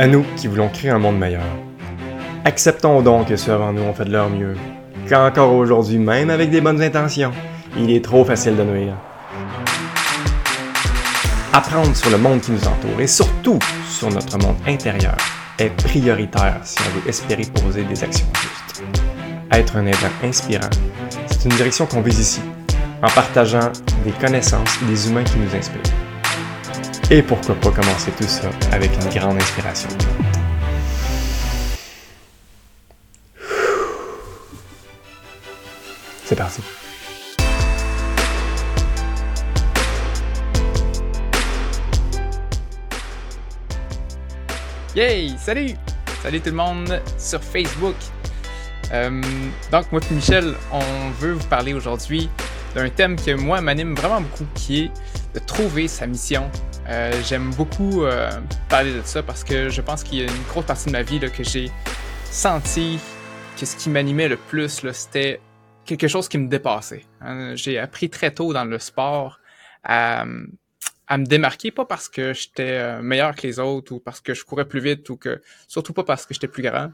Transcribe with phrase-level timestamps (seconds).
[0.00, 1.42] À nous qui voulons créer un monde meilleur.
[2.46, 4.54] Acceptons donc que ceux avant nous ont fait de leur mieux,
[5.06, 7.32] qu'encore aujourd'hui, même avec des bonnes intentions,
[7.76, 8.94] il est trop facile de nuire.
[11.52, 13.58] Apprendre sur le monde qui nous entoure et surtout
[13.90, 15.18] sur notre monde intérieur
[15.58, 18.82] est prioritaire si on veut espérer poser des actions justes.
[19.52, 20.70] Être un aidant inspirant,
[21.26, 22.40] c'est une direction qu'on vise ici,
[23.02, 23.70] en partageant
[24.06, 25.99] des connaissances et des humains qui nous inspirent.
[27.12, 29.88] Et pourquoi pas commencer tout ça avec une grande inspiration.
[36.24, 36.62] C'est parti.
[44.94, 45.34] Yay!
[45.36, 45.74] Salut!
[46.22, 47.96] Salut tout le monde sur Facebook.
[48.92, 49.20] Euh,
[49.72, 52.30] donc, moi et Michel, on veut vous parler aujourd'hui
[52.76, 54.90] d'un thème qui, moi, m'anime vraiment beaucoup, qui est
[55.34, 56.50] de trouver sa mission.
[56.88, 58.30] Euh, j'aime beaucoup euh,
[58.68, 61.02] parler de ça parce que je pense qu'il y a une grosse partie de ma
[61.02, 61.70] vie là, que j'ai
[62.30, 62.98] senti
[63.58, 65.40] que ce qui m'animait le plus, c'était
[65.84, 67.04] quelque chose qui me dépassait.
[67.20, 67.54] Hein.
[67.54, 69.38] J'ai appris très tôt dans le sport
[69.84, 70.24] à,
[71.06, 74.34] à me démarquer, pas parce que j'étais euh, meilleur que les autres ou parce que
[74.34, 76.90] je courais plus vite ou que surtout pas parce que j'étais plus grand.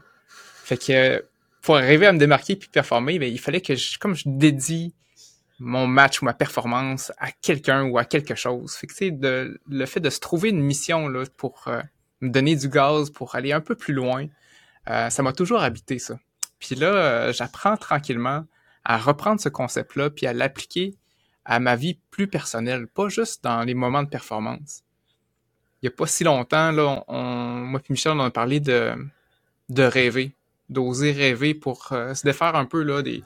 [0.63, 1.23] Fait que
[1.61, 4.93] pour arriver à me démarquer puis performer, ben, il fallait que je, comme je dédie
[5.59, 8.75] mon match ou ma performance à quelqu'un ou à quelque chose.
[8.75, 11.81] Fait que de le fait de se trouver une mission là pour euh,
[12.21, 14.27] me donner du gaz pour aller un peu plus loin,
[14.89, 16.19] euh, ça m'a toujours habité ça.
[16.59, 18.45] Puis là, j'apprends tranquillement
[18.83, 20.95] à reprendre ce concept-là puis à l'appliquer
[21.47, 24.83] à ma vie plus personnelle, pas juste dans les moments de performance.
[25.81, 28.93] Il n'y a pas si longtemps, là, on, moi et Michel, on a parlé de,
[29.69, 30.33] de rêver,
[30.69, 33.23] d'oser rêver pour euh, se défaire un peu là, des,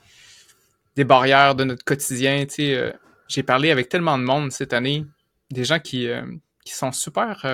[0.96, 2.46] des barrières de notre quotidien.
[2.60, 2.92] Euh,
[3.28, 5.06] j'ai parlé avec tellement de monde cette année,
[5.50, 6.26] des gens qui, euh,
[6.66, 7.46] qui sont super,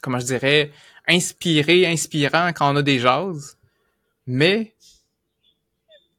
[0.00, 0.72] comment je dirais,
[1.06, 3.58] inspirés, inspirants quand on a des jases,
[4.26, 4.74] mais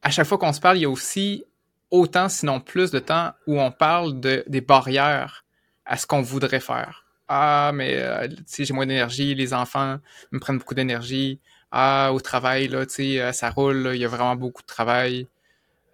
[0.01, 1.43] à chaque fois qu'on se parle, il y a aussi
[1.91, 5.43] autant, sinon plus de temps où on parle de, des barrières
[5.85, 7.05] à ce qu'on voudrait faire.
[7.27, 9.99] Ah, mais euh, j'ai moins d'énergie, les enfants
[10.31, 11.39] me prennent beaucoup d'énergie.
[11.71, 15.27] Ah, au travail, là, euh, ça roule, il y a vraiment beaucoup de travail.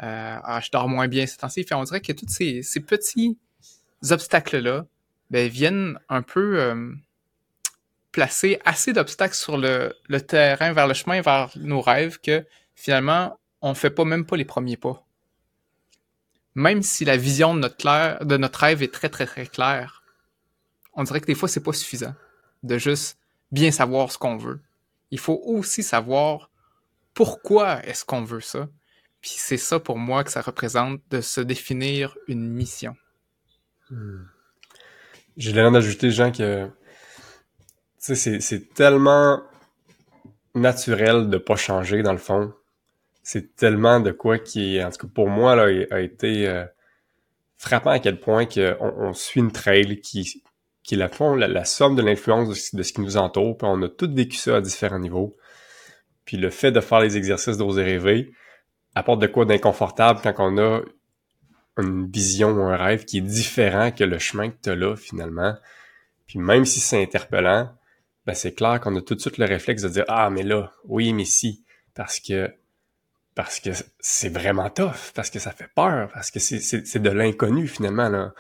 [0.02, 1.66] Euh, ah, je dors moins bien ces temps-ci.
[1.72, 3.38] on dirait que tous ces, petits
[4.09, 4.86] obstacles-là
[5.30, 6.92] ben, viennent un peu euh,
[8.12, 9.94] placer assez d'obstacles sur le,
[10.28, 12.46] terrain, vers le chemin, vers nos rêves, que
[12.76, 15.06] finalement, on fait pas même pas les premiers pas
[16.56, 20.04] même si la vision de notre, de notre rêve est très, très, très claire,
[20.94, 22.14] on dirait que des fois, c'est pas suffisant
[22.62, 23.18] de juste
[23.52, 24.62] bien savoir ce qu'on veut.
[25.12, 26.50] Il faut aussi savoir
[27.14, 28.68] pourquoi est-ce qu'on veut ça.
[29.23, 32.95] Puis c'est ça pour moi que ça représente de se définir une mission.
[33.89, 34.25] Hmm.
[35.35, 36.69] J'ai l'air d'ajouter, Jean, que
[37.97, 39.41] c'est tellement
[40.53, 42.53] naturel de pas changer dans le fond
[43.23, 46.66] c'est tellement de quoi qui, en tout cas pour moi, là, a été euh,
[47.57, 48.45] frappant à quel point
[48.79, 50.44] on suit une trail qui,
[50.83, 53.81] qui est la, fond, la, somme de l'influence de, ce qui nous entoure, puis on
[53.81, 55.35] a tous vécu ça à différents niveaux.
[56.25, 58.33] Puis le fait de faire les exercices d'oser rêver
[58.96, 60.81] apporte de quoi d'inconfortable quand on a
[61.78, 64.96] une vision ou un rêve qui est différent que le chemin que tu as là,
[64.96, 65.56] finalement.
[66.28, 67.72] Puis même si c'est interpellant,
[68.26, 70.72] ben c'est clair qu'on a tout de suite le réflexe de dire Ah, mais là,
[70.86, 71.64] oui, mais si.
[71.94, 72.52] Parce que
[73.36, 77.68] parce que c'est vraiment tough, parce que ça fait peur, parce que c'est de l'inconnu
[77.68, 78.10] finalement.
[78.10, 78.34] Là.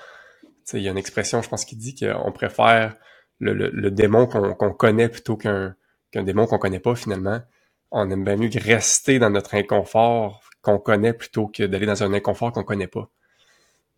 [0.73, 2.95] Il y a une expression, je pense, qui dit qu'on préfère
[3.39, 5.75] le, démon qu'on connaît plutôt qu'un
[6.11, 7.41] qu'un démon qu'on connaît pas finalement.
[7.95, 12.11] On aime bien mieux rester dans notre inconfort qu'on connaît plutôt que d'aller dans un
[12.11, 13.09] inconfort qu'on connaît pas.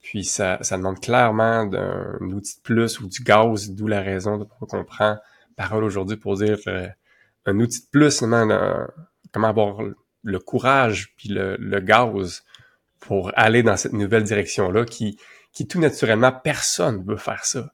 [0.02, 4.38] Puis ça, ça demande clairement d'un outil de plus ou du gaz, d'où la raison
[4.38, 5.18] de pourquoi on prend
[5.56, 6.88] parole aujourd'hui pour dire euh,
[7.46, 9.78] un outil de plus, comment avoir
[10.24, 12.44] le courage puis le, le gaz
[13.00, 15.18] pour aller dans cette nouvelle direction-là qui,
[15.54, 17.72] qui tout naturellement, personne veut faire ça.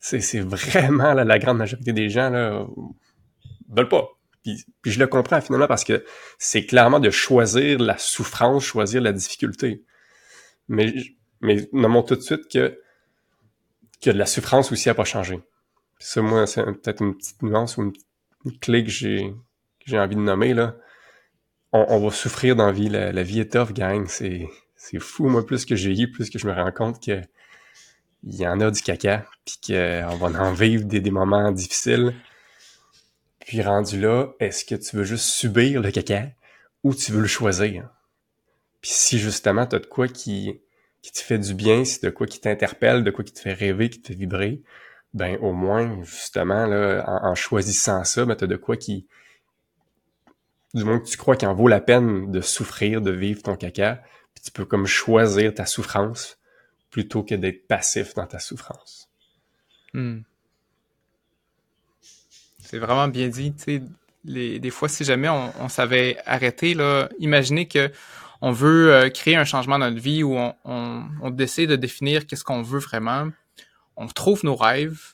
[0.00, 2.66] C'est, c'est vraiment la grande majorité des gens là
[3.70, 4.08] veulent pas.
[4.42, 6.04] Puis, je le comprends finalement parce que
[6.38, 9.84] c'est clairement de choisir la souffrance, choisir la difficulté.
[10.68, 10.94] Mais,
[11.40, 12.78] mais nommons tout de suite que,
[14.00, 15.40] que la souffrance aussi a pas changé.
[15.98, 17.92] ça, moi, c'est peut-être une petite nuance ou une,
[18.44, 19.32] une clé que j'ai,
[19.86, 20.76] j'ai envie de nommer là
[21.72, 22.88] on, va souffrir dans la vie.
[22.88, 24.06] La, vie est tough, gang.
[24.06, 27.20] C'est, c'est fou, moi, plus que j'ai eu, plus que je me rends compte que
[28.24, 32.14] il y en a du caca, puis qu'on va en vivre des, des moments difficiles.
[33.46, 36.28] Puis rendu là, est-ce que tu veux juste subir le caca
[36.82, 37.88] ou tu veux le choisir?
[38.80, 40.60] Puis si justement t'as de quoi qui,
[41.02, 43.52] qui te fait du bien, si de quoi qui t'interpelle, de quoi qui te fait
[43.52, 44.62] rêver, qui te fait vibrer,
[45.14, 49.06] ben au moins, justement, là, en, choisissant ça, ben, tu as de quoi qui.
[50.74, 53.56] Du moins que tu crois qu'il en vaut la peine de souffrir, de vivre ton
[53.56, 54.02] caca,
[54.34, 56.38] puis tu peux comme choisir ta souffrance
[56.90, 59.10] plutôt que d'être passif dans ta souffrance.
[59.92, 60.20] Hmm.
[62.72, 63.52] C'est vraiment bien dit.
[64.24, 67.90] Les, des fois, si jamais on, s'avait arrêté, là, imaginez que
[68.40, 72.26] on veut euh, créer un changement dans notre vie où on, on, décide de définir
[72.26, 73.28] qu'est-ce qu'on veut vraiment.
[73.96, 75.12] On trouve nos rêves.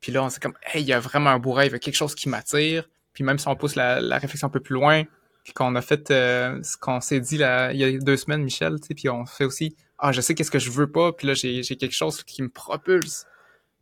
[0.00, 1.76] Puis là, on sait comme, hey, il y a vraiment un beau rêve, il y
[1.76, 2.88] a quelque chose qui m'attire.
[3.12, 5.02] Puis même si on pousse la, réflexion un peu plus loin,
[5.44, 8.42] puis qu'on a fait euh, ce qu'on s'est dit là, il y a deux semaines,
[8.42, 11.34] Michel, puis on fait aussi, ah, je sais qu'est-ce que je veux pas, puis là,
[11.34, 13.26] j'ai quelque chose qui me propulse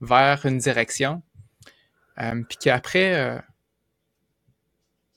[0.00, 1.22] vers une direction.
[2.20, 3.38] Euh, puis qu'après euh,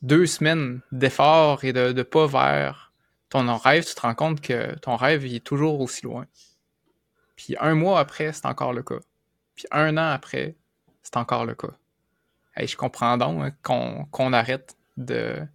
[0.02, 2.94] deux semaines d'efforts et de, de pas vers
[3.30, 6.26] ton rêve, tu te rends compte que ton rêve est toujours aussi loin.
[7.36, 9.00] Puis un mois après, c'est encore le cas.
[9.56, 10.56] Puis un an après,
[11.04, 11.72] c'est encore le cas.
[12.58, 15.46] Je comprends donc hein, qu'on arrête de,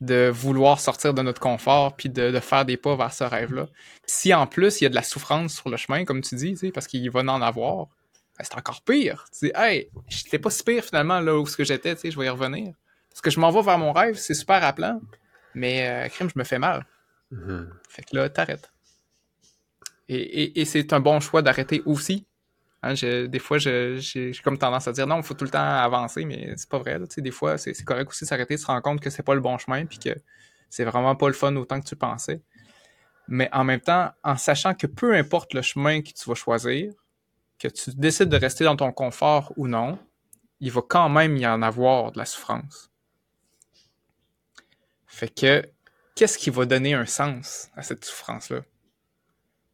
[0.00, 3.66] de vouloir sortir de notre confort puis de, faire des pas vers ce rêve-là.
[4.06, 6.56] Si en plus il y a de la souffrance sur le chemin, comme tu dis,
[6.72, 7.88] parce qu'il va en avoir,
[8.40, 9.26] ben, c'est encore pire.
[9.32, 12.26] Tu dis, hey, j'étais pas si pire finalement là où ce que j'étais, je vais
[12.26, 12.74] y revenir.
[13.10, 15.00] Parce que je m'en vais vers mon rêve, c'est super appelant,
[15.54, 16.86] mais euh, crime, je me fais mal.
[17.32, 17.68] Mm-hmm.
[17.88, 18.72] Fait que là, t'arrêtes.
[20.08, 22.26] Et, c'est un bon choix d'arrêter aussi.
[22.82, 26.24] Hein, des fois, j'ai comme tendance à dire non, il faut tout le temps avancer,
[26.24, 26.98] mais c'est pas vrai.
[27.18, 29.84] des fois, c'est correct aussi s'arrêter, se rendre compte que c'est pas le bon chemin,
[29.86, 30.10] puis que
[30.68, 32.42] c'est vraiment pas le fun autant que tu pensais.
[33.28, 36.90] Mais en même temps, en sachant que peu importe le chemin que tu vas choisir,
[37.60, 39.98] que tu décides de rester dans ton confort ou non,
[40.60, 42.90] il va quand même y en avoir de la souffrance.
[45.06, 45.70] Fait que
[46.14, 48.62] qu'est-ce qui va donner un sens à cette souffrance-là?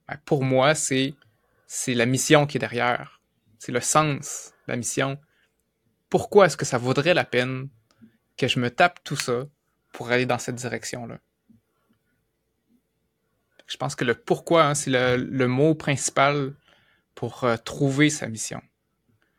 [0.08, 1.14] Ben, pour moi, c'est,
[1.86, 3.20] la mission qui est derrière.
[3.58, 5.18] C'est le sens la mission.
[6.10, 7.68] Pourquoi est-ce que ça vaudrait la peine
[8.36, 9.44] que je me tape tout ça
[9.92, 11.18] pour aller dans cette direction-là?
[13.68, 16.54] Je pense que le pourquoi, hein, c'est le, mot principal
[17.16, 18.62] pour euh, trouver sa mission.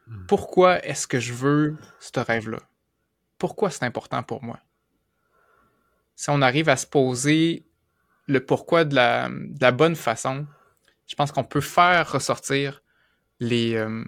[0.07, 0.25] Hmm.
[0.27, 2.59] Pourquoi est-ce que je veux ce rêve-là?
[3.37, 4.59] Pourquoi c'est important pour moi?
[6.17, 7.63] si on arrive à se poser
[8.25, 10.45] le pourquoi de la, bonne façon,
[11.05, 12.83] je pense qu'on peut faire ressortir
[13.39, 14.03] les, euh,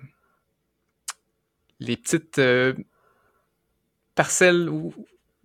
[1.79, 2.73] les petites euh,
[4.15, 4.69] parcelles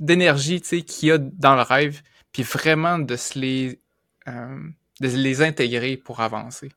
[0.01, 3.81] d'énergie qu'il y a dans le rêve, puis vraiment de se les,
[4.27, 4.59] euh,
[5.01, 6.73] de les intégrer pour avancer.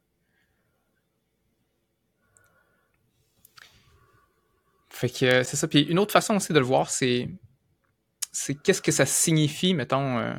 [4.97, 5.67] Fait que c'est ça.
[5.67, 7.29] Puis une autre façon aussi de le voir, c'est
[8.63, 10.33] qu'est-ce que ça signifie, mettons, euh,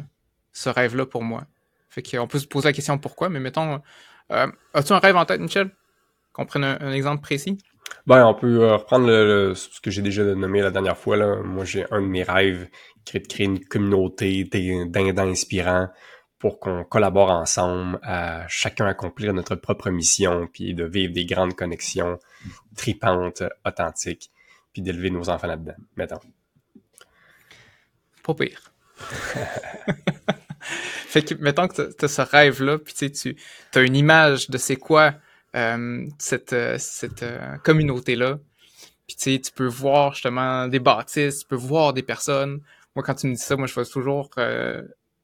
[0.52, 1.44] ce rêve-là pour moi?
[1.88, 3.80] Fait qu'on peut se poser la question pourquoi, mais mettons,
[4.32, 5.70] euh, as-tu un rêve en tête, Michel?
[6.32, 7.56] Qu'on prenne un, exemple précis?
[8.04, 9.06] Ben, on peut euh, reprendre
[9.54, 11.16] ce que j'ai déjà nommé la dernière fois.
[11.16, 11.36] Là.
[11.36, 12.68] Moi, j'ai un de mes rêves
[13.14, 15.88] est de créer une communauté d'indans inspirants
[16.40, 21.54] pour qu'on collabore ensemble à chacun accomplir notre propre mission, puis de vivre des grandes
[21.54, 22.18] connexions
[22.76, 24.30] tripantes, authentiques,
[24.72, 26.20] puis d'élever nos enfants là-dedans, mettons.
[28.22, 28.72] Pas pire.
[30.60, 33.36] fait que, mettons que tu as ce rêve-là, puis tu
[33.74, 35.14] as une image de c'est quoi
[35.56, 36.78] euh, cette, euh,
[37.22, 38.38] euh, communauté-là.
[39.06, 42.60] Puis tu peux voir justement des bâtisses, tu peux voir des personnes.
[42.94, 44.30] Moi, quand tu me dis ça, moi, je vois toujours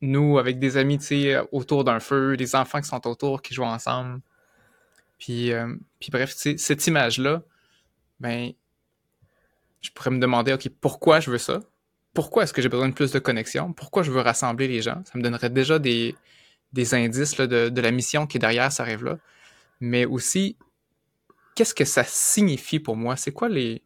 [0.00, 3.52] nous avec des amis, tu sais, autour d'un feu, des enfants qui sont autour, qui
[3.52, 4.20] jouent ensemble.
[5.18, 5.52] Puis,
[6.00, 7.42] puis bref, cette image-là,
[8.20, 8.52] ben,
[9.84, 11.60] je pourrais me demander, OK, pourquoi je veux ça?
[12.14, 13.72] pourquoi est-ce que j'ai besoin de plus de connexion?
[13.72, 15.02] Pourquoi je veux rassembler les gens?
[15.04, 16.14] Ça me donnerait déjà des,
[16.92, 19.18] indices de, la mission qui est derrière ce rêve-là.
[19.80, 20.56] Mais aussi,
[21.56, 23.16] qu'est-ce que ça signifie pour moi?
[23.16, 23.82] C'est quoi les,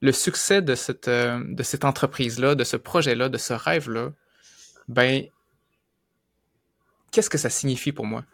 [0.00, 4.12] le succès de cette, euh, de cette entreprise-là, de ce projet-là, de ce rêve-là?
[4.88, 5.26] Ben,
[7.12, 8.24] qu'est-ce que ça signifie pour moi?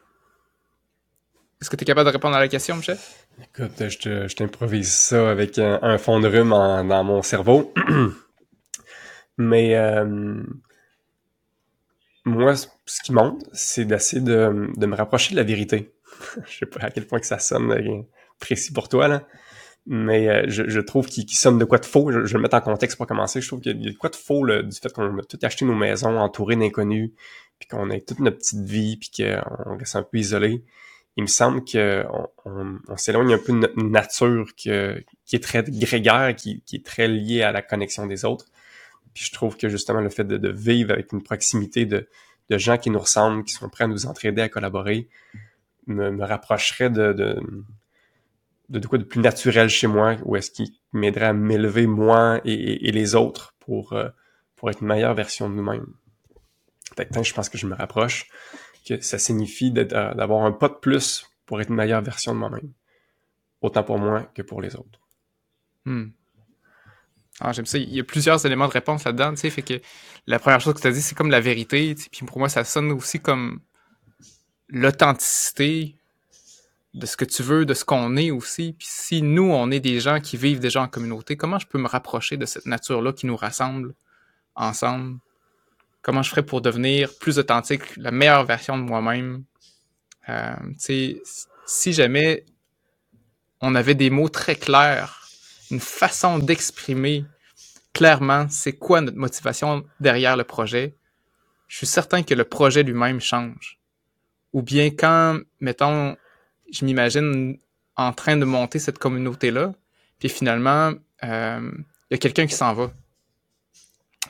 [1.63, 2.99] Est-ce que tu es capable de répondre à la question, Michel?
[3.41, 7.73] Écoute, je t'improvise ça avec un, fond de rhume dans mon cerveau.
[9.39, 10.43] Mais euh,
[12.25, 15.95] moi, ce qui monte, c'est d'essayer de, me rapprocher de la vérité.
[16.49, 18.07] je sais pas à quel point que ça sonne
[18.41, 19.23] précis pour toi, là.
[19.87, 22.11] Mais euh, je, trouve qu'il sonne de quoi de faux.
[22.11, 23.41] Je, vais le mettre en contexte pour commencer.
[23.41, 25.65] Je trouve qu'il y a de quoi de faux du fait qu'on a tout acheté
[25.65, 27.13] nos maisons entourées d'inconnus,
[27.61, 30.65] puis qu'on a toute notre petite vie, puis qu'on reste un peu isolé.
[31.17, 35.63] Il me semble qu'on on, on, s'éloigne un peu de notre nature qui est très
[35.63, 38.47] grégaire, qui, est très liée à la connexion des autres.
[39.13, 42.09] Puis je trouve que justement le fait de, vivre avec une proximité de,
[42.51, 45.09] gens qui nous ressemblent, qui sont prêts à nous entraider, à collaborer,
[45.87, 47.41] me, rapprocherait de,
[48.87, 53.15] quoi de plus naturel chez moi, ou est-ce qui m'aiderait à m'élever moi et, les
[53.15, 54.09] autres pour, euh,
[54.57, 55.87] pour être une meilleure version de nous-mêmes.
[56.99, 58.29] je pense que je me rapproche,
[58.87, 62.73] que ça signifie d'avoir un pas de plus pour être une meilleure version de moi-même.
[63.61, 65.01] Autant pour moi que pour les autres.
[65.85, 66.09] Hmm.
[67.41, 67.79] Ah, j'aime ça.
[67.79, 69.83] Il y a plusieurs éléments de réponse là-dedans, tu sais,
[70.27, 72.63] la première chose que tu as dit, c'est comme la vérité, puis pour moi, ça
[72.65, 73.61] sonne aussi comme
[74.69, 75.97] l'authenticité
[76.95, 78.75] de ce que tu veux, de ce qu'on est aussi.
[78.79, 81.79] Puis si nous, on est des gens qui vivent déjà en communauté, comment je peux
[81.79, 83.95] me rapprocher de cette nature-là qui nous rassemble
[84.55, 85.19] ensemble?
[86.03, 89.45] Comment je ferais pour devenir plus authentique, la meilleure version de moi-même?
[90.29, 90.55] Euh,
[91.67, 92.45] si jamais
[93.61, 95.23] on avait des mots très clairs,
[95.71, 97.25] une façon d'exprimer
[97.93, 100.95] clairement c'est quoi notre motivation derrière le projet,
[101.69, 103.79] je suis certain que le projet lui-même change.
[104.53, 106.17] Ou bien quand, mettons,
[106.71, 107.59] je m'imagine
[107.97, 109.73] en train de monter cette communauté-là,
[110.19, 110.93] puis finalement,
[111.25, 111.71] euh,
[112.11, 112.91] il y a quelqu'un qui s'en va.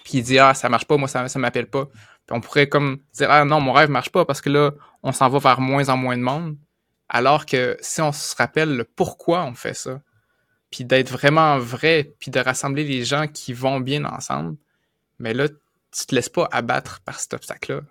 [0.04, 1.86] Puis il dit Ah, ça marche pas, moi ça, ça m'appelle pas.
[1.86, 4.72] Puis on pourrait comme dire Ah non, mon rêve marche pas parce que là,
[5.02, 6.56] on s'en va vers moins en moins de monde.
[7.08, 10.00] Alors que si on se rappelle le pourquoi on fait ça,
[10.70, 14.56] puis d'être vraiment vrai, puis de rassembler les gens qui vont bien ensemble,
[15.18, 17.82] mais là, tu te laisses pas abattre par cet obstacle-là.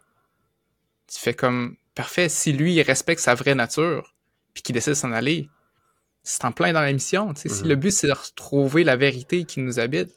[1.07, 4.15] Tu fais comme parfait, si lui il respecte sa vraie nature,
[4.53, 5.49] puis qu'il décide de s'en aller,
[6.23, 7.33] c'est en plein dans la mission.
[7.35, 7.79] Si le mhm.
[7.79, 10.09] but, c'est de retrouver la vérité qui nous habite,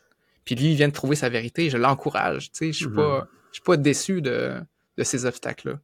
[0.45, 2.51] puis lui, il vient de trouver sa vérité, je l'encourage.
[2.61, 2.95] Je suis mhm.
[2.95, 4.61] pas, je suis pas déçu de,
[4.97, 5.79] de ces obstacles-là.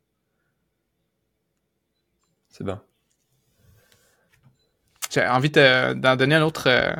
[2.48, 2.78] C'est bon.
[5.10, 6.94] J'ai envie d'en donner un autre, euh,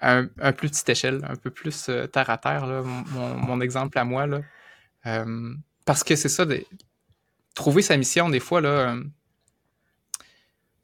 [0.00, 3.60] un, un, plus petite échelle, un peu plus euh, terre à terre, là, mon, mon,
[3.60, 4.26] exemple à moi.
[4.26, 4.40] Là.
[5.06, 5.54] Euh,
[5.84, 6.64] parce que c'est ça, de,
[7.54, 8.96] trouver sa mission, des fois, là,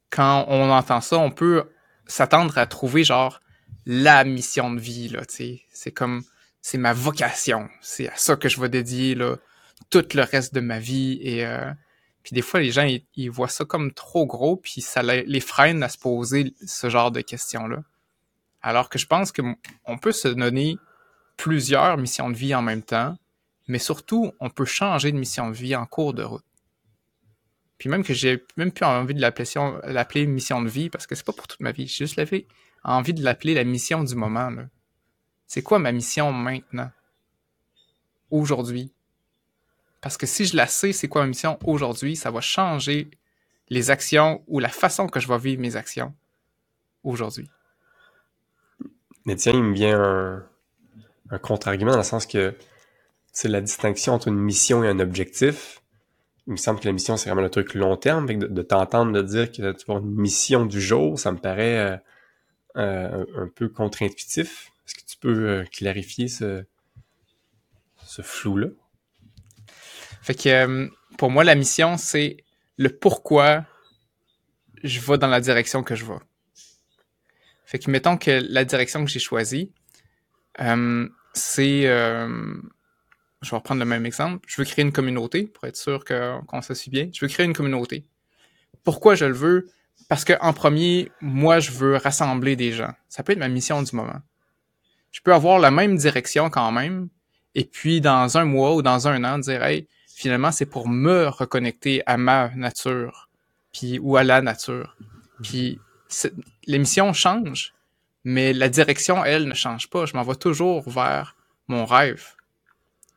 [0.09, 1.69] quand on entend ça, on peut
[2.07, 3.39] s'attendre à trouver genre
[3.85, 5.61] la mission de vie, là, tu sais.
[5.71, 6.23] C'est comme,
[6.61, 7.69] c'est ma vocation.
[7.81, 9.37] C'est à ça que je vais dédier, là,
[9.89, 11.19] tout le reste de ma vie.
[11.21, 11.71] Et, euh,
[12.23, 15.83] puis des fois, les gens, ils, voient ça comme trop gros, puis ça les freine
[15.83, 17.83] à se poser ce genre de questions-là.
[18.61, 19.41] Alors que je pense que
[19.85, 20.77] on peut se donner
[21.35, 23.17] plusieurs missions de vie en même temps,
[23.67, 26.45] mais surtout, on peut changer de mission de vie en cours de route.
[27.77, 31.25] Puis même que j'ai même plus envie de l'appeler mission de vie parce que c'est
[31.25, 31.87] pas pour toute ma vie.
[31.87, 32.15] J'ai juste
[32.83, 34.51] envie de l'appeler la mission du moment.
[35.47, 36.91] C'est quoi ma mission maintenant?
[38.31, 38.91] Aujourd'hui.
[40.01, 43.09] Parce que si je la sais, c'est quoi ma mission aujourd'hui, ça va changer
[43.69, 46.13] les actions ou la façon que je vais vivre mes actions
[47.03, 47.49] aujourd'hui.
[49.25, 50.43] Mais tiens, il me vient
[51.29, 52.55] un, contre-argument dans le sens que
[53.31, 55.83] c'est la distinction entre une mission et un objectif
[56.47, 58.25] il me semble que la mission, c'est vraiment le truc long terme.
[58.25, 62.01] de, t'entendre de dire que tu avoir une mission du jour, ça me paraît
[62.77, 64.71] euh, euh, un, peu contre-intuitif.
[64.85, 66.65] Est-ce que tu peux euh, clarifier ce,
[68.03, 68.67] ce flou-là?
[70.21, 72.37] Fait que pour moi, la mission, c'est
[72.77, 73.65] le pourquoi
[74.83, 76.13] je vais dans la direction que je vais.
[77.65, 79.71] Fait que mettons que la direction que j'ai choisie,
[81.33, 81.87] c'est
[83.43, 84.45] je vais reprendre le même exemple.
[84.47, 87.09] Je veux créer une communauté pour être sûr qu'on se suit bien.
[87.13, 88.05] Je veux créer une communauté.
[88.83, 89.69] Pourquoi je le veux?
[90.09, 92.93] Parce que en premier, moi, je veux rassembler des gens.
[93.09, 94.21] Ça peut être ma mission du moment.
[95.11, 97.09] Je peux avoir la même direction quand même,
[97.55, 101.27] et puis dans un mois ou dans un an, dire hey, finalement, c'est pour me
[101.27, 103.29] reconnecter à ma nature,
[103.71, 104.97] puis ou à la nature.
[105.41, 105.79] Puis
[106.65, 107.73] les missions changent,
[108.23, 110.05] mais la direction, elle, ne change pas.
[110.05, 111.35] Je m'en vais toujours vers
[111.67, 112.35] mon rêve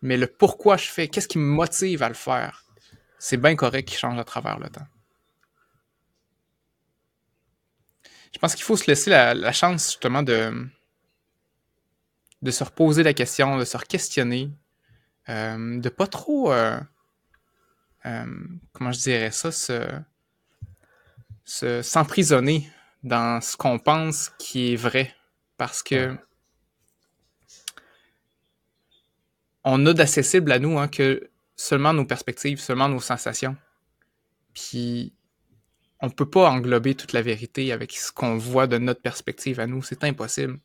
[0.02, 2.64] mais le pourquoi je fais, qu'est-ce qui me motive à le faire,
[3.18, 4.86] c'est bien correct qu'il change à travers le temps.
[8.32, 10.68] Je pense qu'il faut se laisser la, chance justement de,
[12.42, 14.50] de se reposer la question, de se questionner,
[15.28, 16.78] euh, de pas trop, euh,
[18.04, 18.24] euh,
[18.72, 19.50] comment je dirais ça,
[21.82, 22.70] s'emprisonner
[23.02, 25.14] dans ce qu'on pense qui est vrai.
[25.56, 26.16] Parce que
[29.64, 33.56] on a d'accessible à nous hein, que seulement nos perspectives, seulement nos sensations.
[34.54, 35.15] Puis
[36.00, 39.66] on peut pas englober toute la vérité avec ce qu'on voit de notre perspective à
[39.66, 40.58] nous, c'est impossible.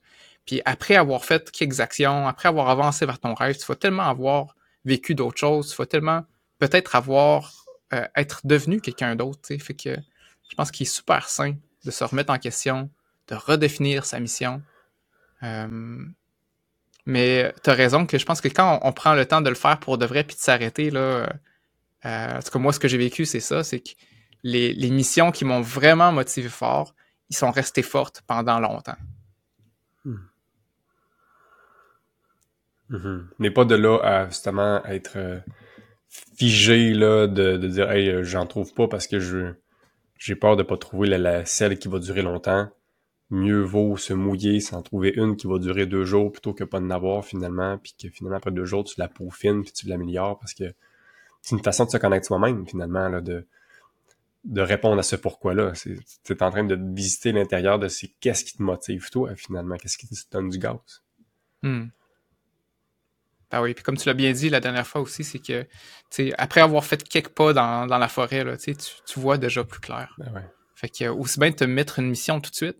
[0.45, 4.03] Puis après avoir fait quelques actions, après avoir avancé vers ton rêve, tu vas tellement
[4.03, 6.25] avoir vécu d'autres choses, tu vas tellement
[6.59, 9.95] peut-être avoir euh, être devenu quelqu'un d'autre, fait que
[10.49, 12.89] je pense qu'il est super sain de se remettre en question,
[13.27, 14.61] de redéfinir sa mission.
[15.43, 16.05] Euh,
[17.05, 19.55] mais tu as raison que je pense que quand on, prend le temps de le
[19.55, 21.33] faire pour de vrai puis de s'arrêter, là,
[22.05, 23.91] euh, en tout cas, moi, ce que j'ai vécu, c'est ça, c'est que
[24.43, 26.93] les, missions qui m'ont vraiment motivé fort,
[27.29, 28.97] ils sont restés fortes pendant longtemps.
[30.05, 30.15] Hmm.
[32.89, 33.23] Mm-hmm.
[33.39, 35.39] Mais pas de là à justement être euh,
[36.09, 39.53] figé là, de, dire Hey, euh, j'en trouve pas parce que je
[40.17, 42.69] j'ai peur de pas trouver la, la, celle qui va durer longtemps.
[43.31, 46.79] Mieux vaut se mouiller sans trouver une qui va durer deux jours plutôt que pas
[46.79, 50.37] de n'avoir finalement, puis que finalement après deux jours tu la peaufines puis tu l'améliores
[50.37, 50.65] parce que
[51.41, 53.47] c'est une façon de se connaître soi-même finalement là, de
[54.43, 55.73] de répondre à ce pourquoi-là.
[55.75, 59.97] C'est en train de visiter l'intérieur de c'est qu'est-ce qui te motive toi finalement, qu'est-ce
[59.97, 60.77] qui te donne du gaz?
[61.61, 61.87] Hmm.
[63.51, 65.67] Ah oui, puis comme tu l'as bien dit la dernière fois aussi, c'est que
[66.37, 69.81] après avoir fait quelques pas dans, dans la forêt, là, tu, tu vois déjà plus
[69.81, 70.15] clair.
[70.17, 70.49] Ben ouais.
[70.75, 72.77] Fait que aussi bien te mettre une mission tout de suite,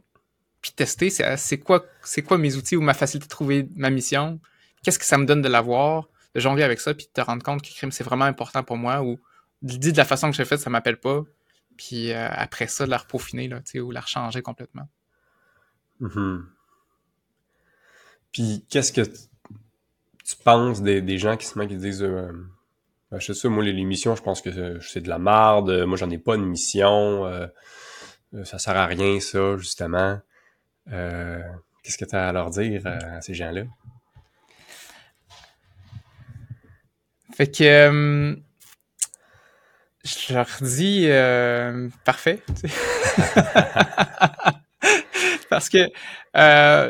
[0.62, 1.86] puis tester c'est quoi,
[2.26, 4.40] quoi mes outils ou ma facilité de trouver ma mission,
[4.82, 7.44] qu'est-ce que ça me donne de l'avoir, de jongler avec ça, puis de te rendre
[7.44, 9.20] compte que crime c'est vraiment important pour moi, ou
[9.62, 11.24] dit de la façon que j'ai fait, ça m'appelle pas,
[11.78, 14.88] puis euh, après ça, de la repaufiner, là, ou la rechanger complètement.
[16.02, 16.44] Mm-hmm.
[18.32, 22.32] Puis qu'est-ce que tu penses des, des gens qui se qui disent euh,
[23.12, 25.98] ben, je sais ça, moi les, missions, je pense que c'est de la marde, moi
[25.98, 27.46] j'en ai pas de mission, euh,
[28.34, 30.20] euh, ça sert à rien ça, justement.
[30.92, 31.44] Euh,
[31.84, 33.64] Qu'est-ce que tu as à leur dire à ces gens-là?
[37.34, 38.40] Fait que
[40.04, 41.08] je leur dis
[42.04, 42.42] parfait.
[45.50, 45.90] Parce que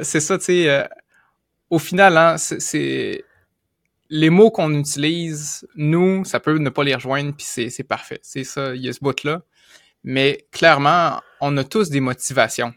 [0.03, 0.87] c'est ça, tu sais
[1.71, 3.23] au final, hein, c'est
[4.09, 8.19] les mots qu'on utilise, nous, ça peut ne pas les rejoindre, puis c'est parfait.
[8.21, 9.41] C'est ça, il y a ce bout-là.
[10.03, 12.73] Mais clairement, on a tous des motivations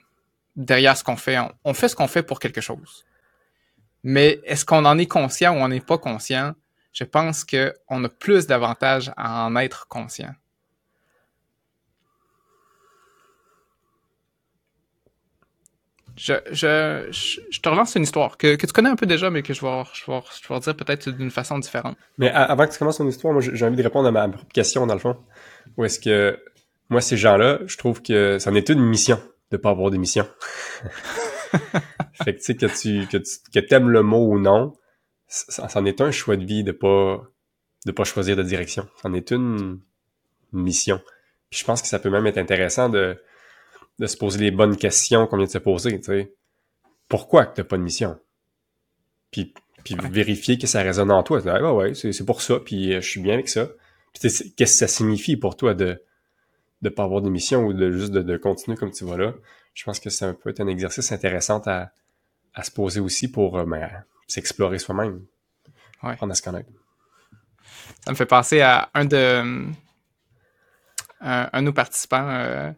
[0.55, 1.37] derrière ce qu'on fait.
[1.65, 3.05] On, fait ce qu'on fait pour quelque chose.
[4.05, 6.55] Mais est-ce qu'on en est conscient ou on n'est pas conscient?
[6.95, 10.33] Je pense qu'on a plus d'avantages à en être conscient.
[16.17, 19.83] Je, te relance une histoire que, tu connais un peu déjà, mais que je vais,
[19.93, 21.97] je vais, dire peut-être d'une façon différente.
[22.19, 24.53] Mais avant que tu commences ton histoire, moi j'ai envie de répondre à ma, propre
[24.53, 25.17] question dans le fond.
[25.77, 26.39] Ou est-ce que
[26.89, 30.29] moi ces gens-là, je trouve que ça en est une mission de pas avoir d'émission.
[32.25, 34.73] fait que tu sais que tu t'aimes le mot ou non,
[35.27, 37.23] ça, en est un choix de vie de pas
[37.87, 38.89] de pas choisir de direction.
[39.03, 39.81] Ça en est une
[40.53, 41.01] mission.
[41.51, 43.19] Puis je pense que ça peut même être intéressant de
[43.99, 46.35] de se poser les bonnes questions qu'on vient de se poser, tu sais.
[47.09, 48.19] Pourquoi que t'as pas de mission?
[49.31, 51.41] Puis, puis vérifier que ça résonne en toi.
[51.47, 53.69] Ah ouais, c'est pour ça, puis euh, je suis bien avec ça.
[54.15, 56.01] Qu'est-ce que ça signifie pour toi de
[56.83, 59.35] de pas avoir de mission ou de juste de, continuer comme tu vas là?
[59.73, 61.91] Je pense que ça peut être un exercice intéressant à,
[62.53, 65.25] à se poser aussi pour euh, ben, s'explorer soi-même.
[66.03, 66.13] Ouais.
[66.13, 66.69] Apprendre à se connaître.
[68.05, 69.67] Ça me fait penser à un de
[71.21, 72.71] un, un de nos participants euh,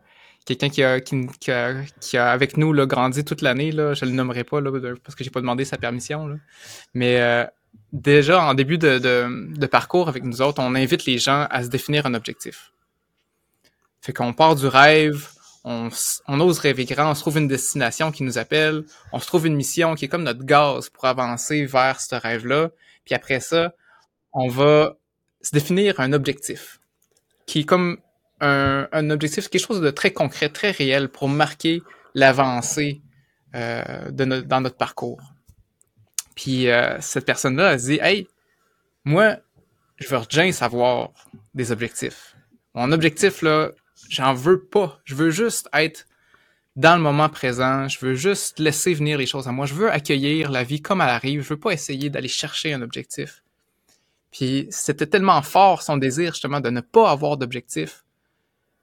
[0.46, 4.04] quelqu'un qui a, qui, a, qui a, avec nous là, grandi toute l'année, là, je
[4.04, 4.70] le nommerai pas là,
[5.02, 6.28] parce que j'ai pas demandé sa permission.
[6.28, 6.36] Là.
[6.94, 7.44] Mais euh,
[7.92, 11.64] déjà, en début de, de, de, parcours avec nous autres, on invite les gens à
[11.64, 12.72] se définir un objectif.
[14.00, 15.28] Fait qu'on part du rêve,
[15.66, 19.48] on, ose rêver grand, on se trouve une destination qui nous appelle, on se trouve
[19.48, 22.70] une mission qui est comme notre gaz pour avancer vers ce rêve-là.
[23.04, 23.74] Puis après ça,
[24.32, 24.96] on va
[25.42, 26.78] se définir un objectif
[27.46, 27.98] qui est comme
[28.40, 31.82] un, objectif, quelque chose de très concret, très réel pour marquer
[32.14, 33.02] l'avancée
[33.54, 35.32] euh, dans notre parcours.
[36.36, 38.28] Puis euh, cette personne-là, elle dit Hey,
[39.04, 39.38] moi,
[39.96, 41.10] je veux bien savoir
[41.54, 42.36] des objectifs.
[42.74, 43.70] Mon objectif, là,
[44.08, 45.00] j'en veux pas.
[45.04, 46.06] Je veux juste être
[46.76, 47.88] dans le moment présent.
[47.88, 49.66] Je veux juste laisser venir les choses à moi.
[49.66, 51.42] Je veux accueillir la vie comme elle arrive.
[51.42, 53.42] Je veux pas essayer d'aller chercher un objectif.
[54.30, 58.04] Puis c'était tellement fort son désir justement de ne pas avoir d'objectif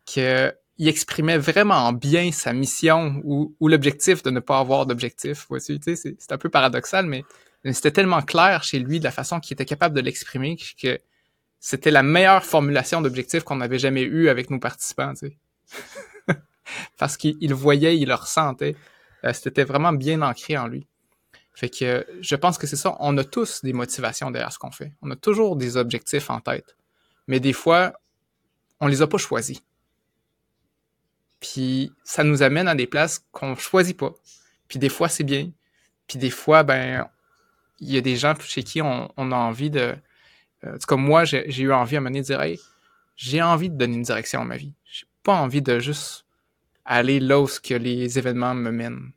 [0.06, 5.48] qu'il exprimait vraiment bien sa mission ou, l'objectif de ne pas avoir d'objectif.
[5.60, 7.24] C'est un peu paradoxal, mais
[7.72, 10.98] c'était tellement clair chez lui de la façon qu'il était capable de l'exprimer que
[11.66, 15.14] c'était la meilleure formulation d'objectif qu'on avait jamais eu avec nos participants.
[16.98, 18.76] Parce qu'il voyait, il le ressentait.
[19.24, 20.86] Euh, c'était vraiment bien ancré en lui.
[21.54, 22.98] Fait que je pense que c'est ça.
[23.00, 24.92] On a tous des motivations derrière ce qu'on fait.
[25.02, 26.76] On a toujours des objectifs en tête.
[27.28, 27.94] Mais des fois,
[28.82, 29.62] on les a pas choisis.
[31.40, 34.14] Puis ça nous amène à des places qu'on choisit pas.
[34.68, 35.50] Puis des fois, c'est bien.
[36.08, 37.08] Puis des fois, ben,
[37.80, 39.96] il y a des gens chez qui on, a envie de.
[40.66, 42.60] Euh, comme moi, j'ai eu envie à un moment donné de dire Hey,
[43.16, 44.74] j'ai envie de donner une direction à ma vie.
[44.86, 46.26] J'ai pas envie de juste
[46.86, 49.12] aller là où que les événements me mènent.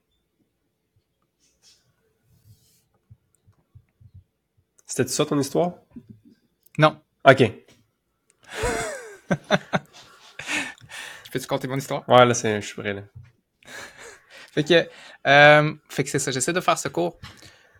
[4.87, 5.73] C'était ça ton histoire?
[6.79, 7.01] Non.
[7.25, 7.53] OK.
[11.33, 12.09] Peux-tu compter mon histoire?
[12.09, 13.03] Ouais, là, c'est, je suis prêt, là.
[14.53, 14.89] fait que,
[15.27, 17.19] euh, fait que c'est ça, j'essaie de faire ce cours.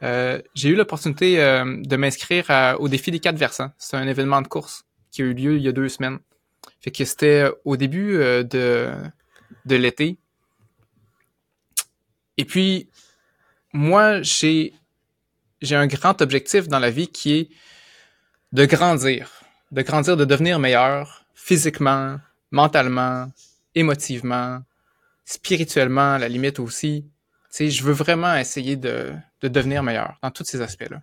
[0.03, 3.71] Euh, j'ai eu l'opportunité euh, de m'inscrire au défi des quatre versants.
[3.79, 6.19] C'est un événement de course qui a eu lieu il y a deux semaines.
[6.81, 8.93] Fait que c'était au début de,
[9.65, 10.19] de l'été.
[12.37, 12.89] Et puis,
[13.73, 14.75] moi, j'ai,
[15.63, 17.49] j'ai un grand objectif dans la vie qui est
[18.53, 19.31] de grandir.
[19.73, 22.19] De grandir, de devenir meilleur physiquement,
[22.51, 23.31] mentalement,
[23.75, 24.61] émotivement,
[25.25, 27.05] spirituellement, à la limite aussi.
[27.05, 31.03] Tu sais, je veux vraiment essayer de, de devenir meilleur dans tous ces aspects-là.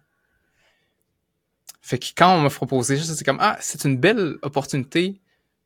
[1.82, 5.20] Fait que quand on m'a proposé c'est comme, ah, c'est une belle opportunité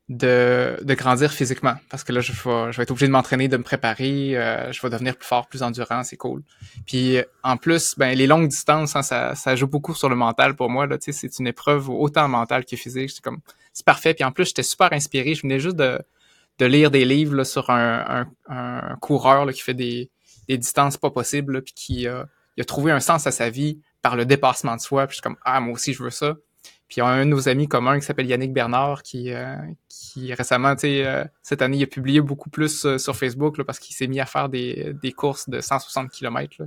[0.10, 1.75] de, de grandir physiquement.
[1.89, 4.89] Parce que là, je vais, être obligé de m'entraîner, de me préparer, euh, je vais
[4.89, 6.43] devenir plus fort, plus endurant, c'est cool.
[6.86, 10.69] Puis en plus, ben les longues distances, hein, ça, joue beaucoup sur le mental pour
[10.69, 10.88] moi.
[10.88, 13.12] Là, c'est une épreuve autant mentale que physique.
[13.12, 13.39] C'est comme
[13.73, 14.13] c'est parfait.
[14.13, 15.36] Puis en plus, j'étais super inspiré.
[15.36, 15.99] Je venais juste de,
[16.58, 20.10] de lire des livres sur un, un, coureur qui fait des,
[20.47, 22.08] des distances pas possibles, puis qui
[22.58, 25.08] il a trouvé un sens à sa vie par le dépassement de soi.
[25.08, 26.36] Puis je suis comme ah moi aussi je veux ça.
[26.88, 29.56] Puis il y a un de nos amis communs qui s'appelle Yannick Bernard qui, euh,
[29.89, 33.58] qui récemment, tu sais, euh, cette année, il a publié beaucoup plus euh, sur Facebook
[33.58, 36.63] là, parce qu'il s'est mis à faire des, des courses de 160 km.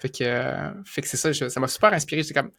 [0.00, 2.22] fait que, fait que c'est ça, ça m'a super inspiré.
[2.22, 2.52] J'étais comme,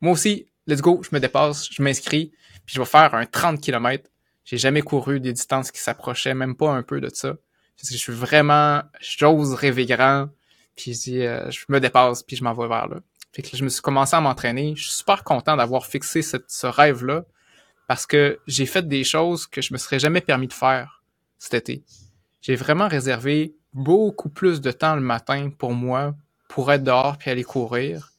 [0.00, 2.32] moi aussi, let's go, je me dépasse, je m'inscris,
[2.64, 4.08] puis je vais faire un 30 km.
[4.44, 7.34] J'ai jamais couru des distances qui s'approchaient, même pas un peu de ça.
[7.76, 10.28] Je suis vraiment, j'ose rêver grand,
[10.78, 13.00] puis je dis, je me dépasse, puis je m'en vais vers là.
[13.32, 14.74] Fait que je me suis commencé à m'entraîner.
[14.76, 17.24] Je suis super content d'avoir fixé ce rêve-là
[17.88, 21.02] parce que j'ai fait des choses que je me serais jamais permis de faire
[21.38, 21.84] cet été.
[22.40, 26.14] J'ai vraiment réservé beaucoup plus de temps le matin pour moi,
[26.48, 28.12] pour être dehors puis aller courir.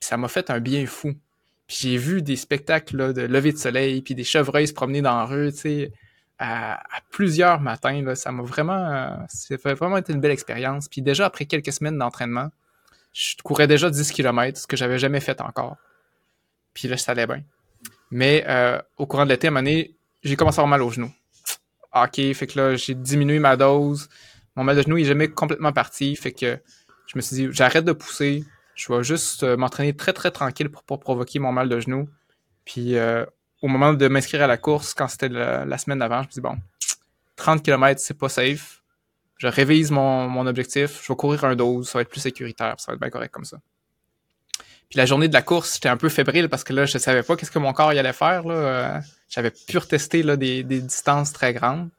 [0.00, 1.14] ça m'a fait un bien fou.
[1.66, 5.16] Puis j'ai vu des spectacles de lever de soleil puis des chevreuils se promener dans
[5.16, 5.92] la rue, tu sais,
[6.38, 8.02] à, plusieurs matins.
[8.02, 10.88] Là, ça m'a vraiment, ça a vraiment été une belle expérience.
[10.88, 12.50] Puis déjà après quelques semaines d'entraînement,
[13.12, 15.76] je courais déjà 10 km, ce que j'avais jamais fait encore.
[16.74, 17.42] Puis là, ça allait bien.
[18.10, 19.64] Mais euh, au courant de l'été, à un
[20.22, 21.10] j'ai commencé à avoir mal au genou.
[21.94, 24.08] OK, fait que là, j'ai diminué ma dose.
[24.54, 26.14] Mon mal de genou, il est jamais complètement parti.
[26.16, 26.58] Fait que
[27.06, 28.44] je me suis dit, j'arrête de pousser.
[28.74, 32.08] Je vais juste euh, m'entraîner très, très tranquille pour pas provoquer mon mal de genou.
[32.66, 33.24] Puis euh,
[33.66, 36.40] au moment de m'inscrire à la course, quand c'était la, semaine d'avant, je me dit,
[36.40, 36.56] bon,
[37.36, 38.80] 30 km, c'est pas safe
[39.38, 42.92] je révise mon, objectif, je vais courir un 12, ça va être plus sécuritaire, ça
[42.92, 43.58] va être bien correct comme ça.
[44.88, 47.22] Puis la journée de la course, j'étais un peu fébrile parce que là, je savais
[47.22, 48.44] pas qu'est-ce que mon corps y allait faire.
[49.28, 51.90] J'avais pu retester des, distances très grandes.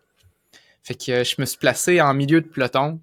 [0.83, 3.01] Fait que je me suis placé en milieu de peloton.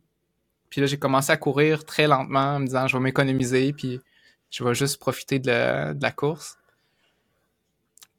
[0.70, 4.00] Puis là, j'ai commencé à courir très lentement en me disant je vais m'économiser, puis
[4.50, 6.56] je vais juste profiter de la course.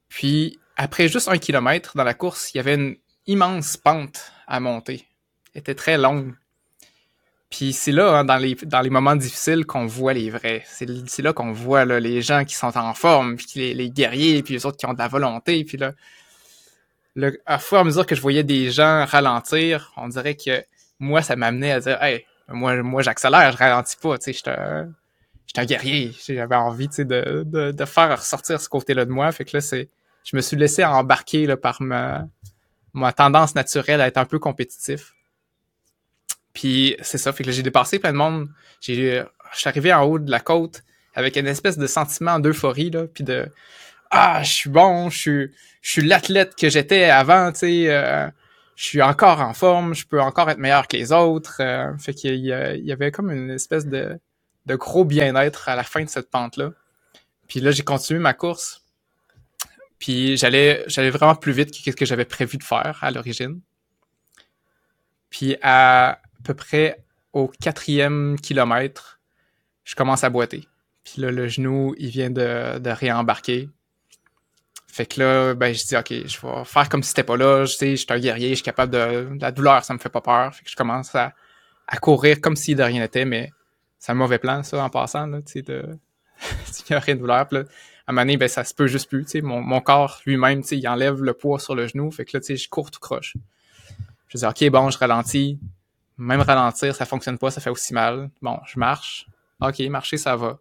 [0.09, 2.95] Puis après juste un kilomètre dans la course, il y avait une
[3.27, 5.07] immense pente à monter
[5.55, 6.33] était très longue.
[7.49, 10.63] Puis c'est là, hein, dans, les, moments difficiles, qu'on voit les vrais.
[10.65, 14.55] C'est là qu'on voit les gens qui sont en forme, puis les, les, guerriers, puis
[14.55, 15.63] les autres qui ont de la volonté.
[15.63, 15.93] Puis là,
[17.45, 20.63] à fur et à mesure que je voyais des gens ralentir, on dirait que
[20.99, 24.51] moi, ça m'amenait à dire, hey, moi, moi j'accélère, je ralentis pas, tu sais,
[25.55, 26.11] j'étais un, guerrier.
[26.27, 29.31] J'avais envie, de, de, de, faire ressortir ce côté-là de moi.
[29.31, 29.89] Fait que là, c'est,
[30.23, 32.27] je me suis laissé embarquer là, par ma,
[32.93, 35.13] ma tendance naturelle à être un peu compétitif.
[36.53, 38.49] Puis c'est ça, fait que j'ai dépassé plein de monde.
[38.79, 42.89] J'ai, je suis arrivé en haut de la côte avec une espèce de sentiment d'euphorie
[42.89, 43.47] là, puis de
[44.11, 48.29] ah, je suis bon, je suis, je suis l'athlète que j'étais avant, tu sais, euh,
[48.75, 51.57] je suis encore en forme, je peux encore être meilleur que les autres.
[51.59, 54.17] Euh, fait qu'il y, y, avait comme une espèce de,
[54.65, 56.71] de gros bien-être à la fin de cette pente là.
[57.47, 58.81] Puis là, j'ai continué ma course.
[59.99, 63.61] Puis j'allais, j'allais vraiment plus vite que ce que j'avais prévu de faire à l'origine.
[65.29, 69.19] Puis à, peu près au quatrième kilomètre,
[69.83, 70.67] je commence à boiter.
[71.03, 73.69] Puis là, le genou, il vient de, de réembarquer.
[74.87, 77.65] Fait que là, ben, je dis, OK, je vais faire comme si c'était pas là.
[77.65, 80.09] Je sais, je suis un guerrier, je suis capable de, la douleur, ça me fait
[80.09, 80.55] pas peur.
[80.55, 81.33] Fait que je commence à,
[81.87, 83.51] à courir comme si de rien n'était, mais
[83.99, 85.97] c'est un mauvais plan, ça, en passant, là, tu sais, de,
[86.89, 87.47] rien de douleur.
[87.47, 87.63] Puis là,
[88.07, 89.41] à un moment donné, ben, ça se peut juste plus, tu sais.
[89.41, 92.11] Mon, mon corps lui-même, tu sais, il enlève le poids sur le genou.
[92.11, 93.35] Fait que là, tu sais, je cours tout croche.
[94.27, 95.59] Je dis, OK, bon, je ralentis.
[96.17, 98.29] Même ralentir, ça fonctionne pas, ça fait aussi mal.
[98.41, 99.27] Bon, je marche.
[99.61, 100.59] OK, marcher, ça va.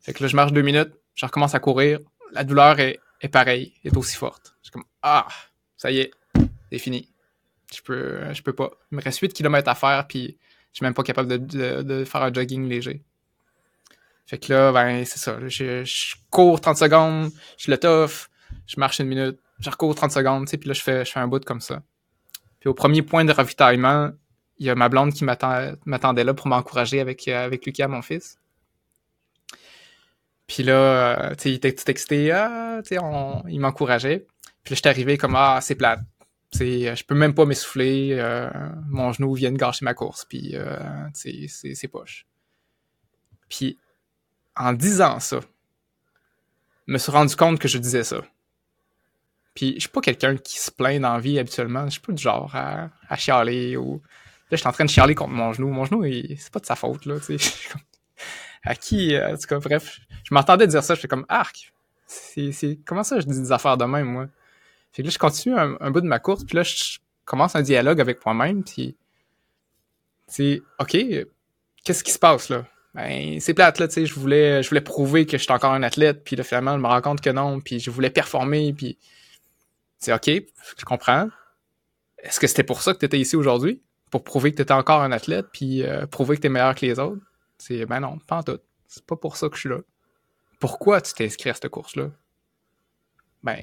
[0.00, 1.98] Fait que là, je marche deux minutes, je recommence à courir.
[2.32, 4.54] La douleur est, est pareille, est aussi forte.
[4.60, 5.26] Je suis comme, ah,
[5.76, 6.10] ça y est,
[6.70, 7.08] c'est fini.
[7.74, 8.70] Je peux, je peux pas.
[8.92, 10.38] Il me reste 8 km à faire, puis
[10.74, 13.04] je suis même pas capable de, de, de faire un jogging léger.
[14.26, 15.38] Fait que là, ben, c'est ça.
[15.46, 18.28] Je, je, cours 30 secondes, je le toffe,
[18.66, 21.28] je marche une minute, je recours 30 secondes, puis là, je fais, je fais un
[21.28, 21.80] bout comme ça.
[22.58, 24.10] Puis au premier point de ravitaillement,
[24.58, 28.02] il y a ma blonde qui m'attendait là pour m'encourager avec, euh, avec Lucas, mon
[28.02, 28.38] fils.
[30.48, 33.00] Puis là, euh, tu sais, il était tout excité, ah, tu sais,
[33.48, 34.26] il m'encourageait.
[34.64, 36.00] Puis là, j'étais arrivé comme, ah, c'est plate.
[36.58, 38.50] Sais, je peux même pas m'essouffler, euh,
[38.88, 40.76] mon genou vient de gâcher ma course, puis euh,
[41.12, 42.26] c'est poche.
[43.48, 43.78] Puis
[44.56, 45.40] en disant ça,
[46.86, 48.22] je me suis rendu compte que je disais ça.
[49.54, 52.12] Puis je suis pas quelqu'un qui se plaint dans la vie habituellement, je suis pas
[52.12, 54.02] du genre à, chialer ou...
[54.50, 55.68] Là, je suis en train de chialer contre mon genou.
[55.70, 57.36] Mon genou, c'est pas de sa faute, là, tu
[58.64, 61.72] à qui, euh, en tout cas, bref, je m'entendais dire ça, je fais comme arc.
[62.06, 64.28] C'est comment ça je dis des affaires de même, moi?
[64.94, 67.62] Fait que là, je continue un, bout de ma course, puis là, je commence un
[67.62, 68.96] dialogue avec moi-même, puis
[70.28, 70.96] c'est OK,
[71.84, 72.64] qu'est-ce qui se passe là?
[72.94, 75.82] Ben, c'est plate, là, tu sais, je voulais, je voulais prouver que j'étais encore un
[75.82, 78.96] athlète, puis là, finalement, je me rends compte que non, puis je voulais performer, puis
[79.98, 81.28] c'est OK, je comprends.
[82.18, 83.82] Est-ce que c'était pour ça que tu étais ici aujourd'hui?
[84.12, 86.76] Pour prouver que tu étais encore un athlète, puis euh, prouver que tu es meilleur
[86.76, 87.20] que les autres?
[87.58, 88.60] C'est, ben non, pas en tout.
[88.86, 89.78] C'est pas pour ça que je suis là.
[90.60, 92.10] Pourquoi tu t'es inscrit à cette course-là?
[93.42, 93.60] Ben,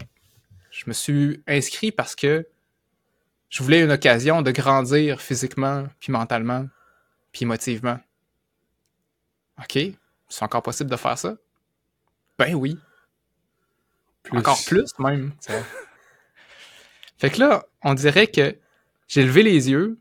[0.72, 2.48] je me suis inscrit parce que
[3.50, 6.68] je voulais une occasion de grandir physiquement, puis mentalement,
[7.32, 8.00] puis émotivement.
[9.60, 9.78] OK,
[10.30, 11.36] c'est encore possible de faire ça?
[12.40, 12.80] Ben oui.
[14.32, 15.34] Encore plus même.
[17.18, 18.58] fait que là, on dirait que
[19.08, 20.00] j'ai levé les yeux,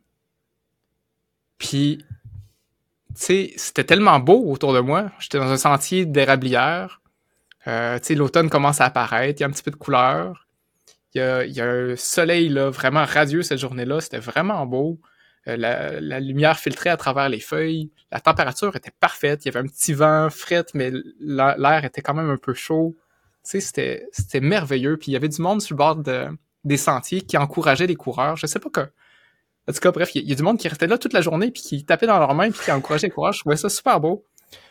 [1.59, 2.05] puis
[3.21, 5.11] sais, c'était tellement beau autour de moi.
[5.19, 7.01] J'étais dans un sentier d'érablière.
[7.67, 10.47] Euh, tu sais, l'automne commence à apparaître, il y a un petit peu de couleur.
[11.15, 14.65] Il y a, il y a un soleil là, vraiment radieux cette journée-là, c'était vraiment
[14.67, 15.01] beau.
[15.49, 17.91] Euh, la, la, lumière filtrait à travers les feuilles.
[18.13, 19.45] La température était parfaite.
[19.45, 22.97] Il y avait un petit vent fret, mais l'air était quand même un peu chaud.
[23.45, 24.99] Tu sais, c'était, merveilleux.
[24.99, 26.27] Puis il y avait du monde sur le bord de,
[26.65, 28.37] des sentiers qui encourageait les coureurs.
[28.37, 28.81] Je sais pas que,
[29.69, 31.51] en tout cas, bref, il y, a du monde qui restait là toute la journée
[31.51, 33.37] puis qui tapait dans leurs mains puis qui encourageait le courage.
[33.37, 34.27] Je trouvais ça super beau.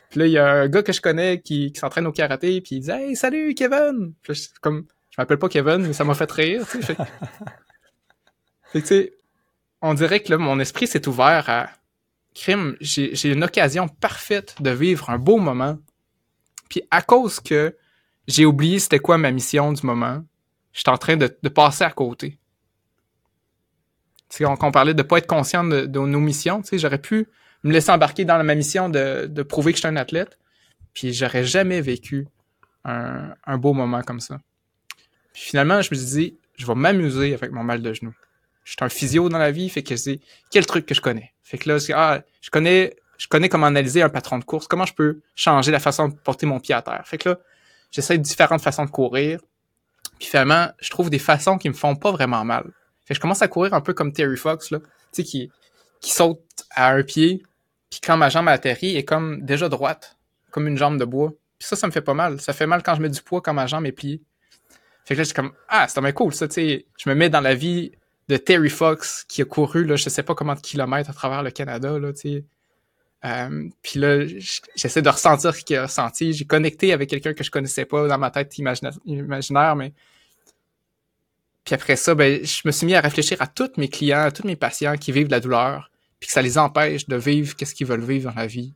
[0.10, 2.62] Puis là, il y a un gars que je connais qui, qui s'entraîne au karaté
[2.62, 4.13] puis il dit Hey, salut Kevin!
[4.21, 6.95] Puis je, comme, je m'appelle pas Kevin, mais ça m'a fait rire, tu sais.
[8.73, 9.13] tu sais,
[9.81, 11.69] on dirait que là, mon esprit s'est ouvert à
[12.35, 12.75] crime.
[12.79, 15.77] J'ai une occasion parfaite de vivre un beau moment.
[16.69, 17.75] Puis à cause que
[18.27, 20.23] j'ai oublié c'était quoi ma mission du moment,
[20.73, 22.39] j'étais en train de, de passer à côté
[24.41, 27.27] on, on parlait de pas être conscient de, nos missions, tu sais, j'aurais pu
[27.63, 30.37] me laisser embarquer dans ma mission de, de prouver que je suis un athlète,
[30.93, 32.27] puis j'aurais jamais vécu
[32.85, 34.39] un, un, beau moment comme ça.
[35.33, 38.13] Puis finalement, je me suis dit, je vais m'amuser avec mon mal de genou.
[38.63, 40.19] Je suis un physio dans la vie, fait que c'est
[40.51, 41.33] quel truc que je connais.
[41.43, 44.85] Fait que là, ah, je connais, je connais comment analyser un patron de course, comment
[44.85, 47.01] je peux changer la façon de porter mon pied à terre.
[47.05, 47.39] Fait que là,
[47.91, 49.39] j'essaie différentes façons de courir.
[50.19, 52.65] Puis finalement, je trouve des façons qui me font pas vraiment mal.
[53.05, 55.51] Fait que je commence à courir un peu comme Terry Fox, là, tu sais, qui,
[56.01, 57.41] qui saute à un pied,
[57.89, 60.17] puis quand ma jambe atterrit, est comme déjà droite,
[60.51, 61.31] comme une jambe de bois.
[61.57, 62.39] Puis ça, ça me fait pas mal.
[62.39, 64.21] Ça fait mal quand je mets du poids quand ma jambe est pliée.
[65.05, 66.85] Fait que là, c'est comme, ah, c'est vraiment cool, ça, tu sais.
[66.97, 67.91] Je me mets dans la vie
[68.27, 71.41] de Terry Fox, qui a couru, là, je sais pas combien de kilomètres à travers
[71.41, 72.45] le Canada, là, tu sais.
[73.25, 74.25] Euh, puis là,
[74.75, 76.31] j'essaie de ressentir ce qu'il a ressenti.
[76.31, 79.93] J'ai connecté avec quelqu'un que je connaissais pas dans ma tête imaginaire, mais
[81.69, 84.31] puis après ça, ben, je me suis mis à réfléchir à tous mes clients, à
[84.31, 87.55] tous mes patients qui vivent de la douleur, puis que ça les empêche de vivre
[87.55, 88.73] qu'est-ce qu'ils veulent vivre dans la vie.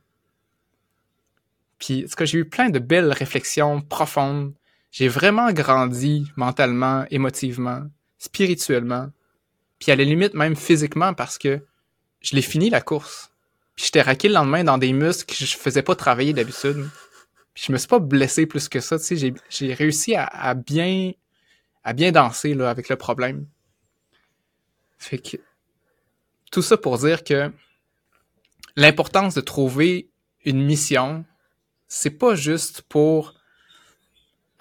[1.78, 4.54] Puis, ce que j'ai eu plein de belles réflexions profondes.
[4.94, 7.82] J'ai vraiment grandi mentalement, émotivement,
[8.16, 9.10] spirituellement,
[9.80, 11.60] puis à la limite même physiquement parce que
[12.20, 13.32] je l'ai fini la course.
[13.74, 16.88] Puis j'étais raqué le lendemain dans des muscles que je faisais pas travailler d'habitude.
[17.54, 20.54] Puis je me suis pas blessé plus que ça, tu sais, j'ai réussi à, à
[20.54, 21.10] bien
[21.82, 23.48] à bien danser là, avec le problème.
[24.96, 25.38] Fait que
[26.52, 27.50] tout ça pour dire que
[28.76, 30.08] l'importance de trouver
[30.44, 31.24] une mission,
[31.88, 33.34] c'est pas juste pour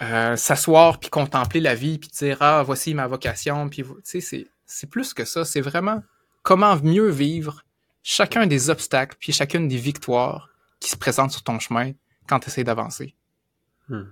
[0.01, 4.47] euh, s'asseoir puis contempler la vie puis dire ah voici ma vocation puis tu sais
[4.65, 6.01] c'est plus que ça, c'est vraiment
[6.41, 7.63] comment mieux vivre
[8.01, 11.91] chacun des obstacles puis chacune des victoires qui se présentent sur ton chemin
[12.27, 13.15] quand tu essaies d'avancer.
[13.87, 14.03] Hmm.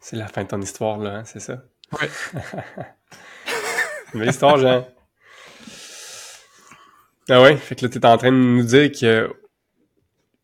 [0.00, 1.62] C'est la fin de ton histoire, là, hein, c'est ça?
[1.92, 2.08] Oui.
[4.14, 4.86] Belle histoire, Jean.
[7.28, 9.32] Ah ouais, fait que là, t'es en train de nous dire que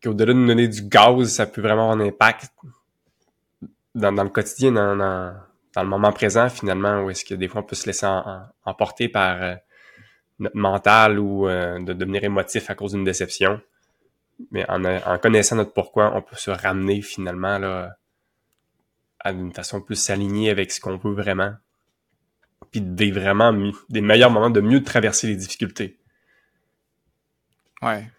[0.01, 2.49] qu'au-delà de nous donner du gaz, ça peut vraiment avoir un impact
[3.93, 7.63] dans, le quotidien, dans, dans, le moment présent, finalement, où est-ce que des fois on
[7.63, 8.07] peut se laisser
[8.63, 9.55] emporter par euh,
[10.39, 13.59] notre mental ou euh, de devenir émotif à cause d'une déception.
[14.51, 17.97] Mais en, en connaissant notre pourquoi, on peut se ramener finalement là,
[19.19, 21.53] à une façon plus s'aligner avec ce qu'on veut vraiment.
[22.71, 23.53] Puis des vraiment
[23.89, 25.99] des meilleurs moments de mieux traverser les difficultés.
[27.81, 28.09] Ouais.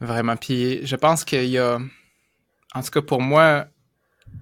[0.00, 0.36] Vraiment.
[0.36, 1.78] Puis je pense qu'il y a.
[2.74, 3.66] En tout cas, pour moi,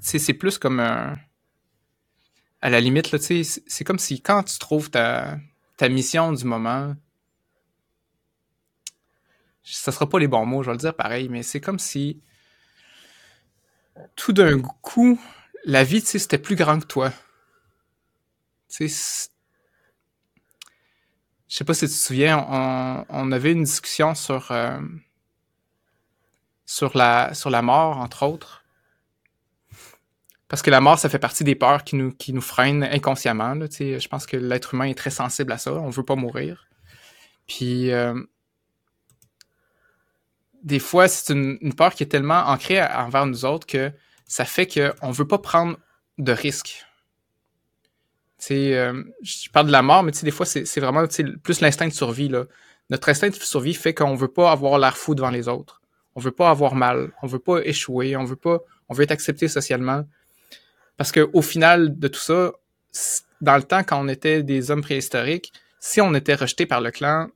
[0.00, 1.14] c'est plus comme un.
[2.60, 5.38] À la limite, là, c'est comme si quand tu trouves ta,
[5.76, 6.94] ta mission du moment,
[9.62, 12.22] ça sera pas les bons mots, je vais le dire pareil, mais c'est comme si
[14.16, 15.20] tout d'un coup,
[15.64, 17.10] la vie, tu sais, c'était plus grand que toi.
[18.68, 19.30] Tu sais,
[21.48, 24.80] je sais pas si tu te souviens, on, avait une discussion sur, euh,
[26.66, 28.64] sur, la, sur la mort, entre autres.
[30.48, 33.54] Parce que la mort, ça fait partie des peurs qui nous, qui nous freinent inconsciemment.
[33.54, 35.72] Je pense que l'être humain est très sensible à ça.
[35.72, 36.68] On veut pas mourir.
[37.46, 38.20] Puis, euh,
[40.62, 43.92] des fois, c'est une, une, peur qui est tellement ancrée envers nous autres que
[44.34, 45.78] ça fait qu'on veut pas prendre
[46.18, 46.84] de risques.
[48.50, 51.04] Euh, je parle de la mort, mais des fois, c'est vraiment
[51.44, 52.28] plus l'instinct de survie.
[52.90, 55.82] Notre instinct de survie fait qu'on veut pas avoir l'air fou devant les autres.
[56.16, 57.12] On veut pas avoir mal.
[57.22, 58.16] On veut pas échouer.
[58.16, 58.58] On veut pas.
[58.88, 60.04] On veut être accepté socialement.
[60.96, 62.50] Parce que au final de tout ça,
[63.40, 66.90] dans le temps, quand on était des hommes préhistoriques, si on était rejeté par le
[66.90, 67.28] clan,